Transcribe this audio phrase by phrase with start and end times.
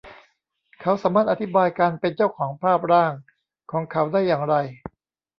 [0.81, 3.13] เขาสามารถอธิบายการเป็นเจ้าของภาพร่าง
[3.71, 4.55] ของเขาได้อย่างไร